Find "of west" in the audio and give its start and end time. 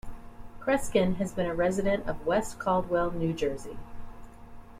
2.09-2.57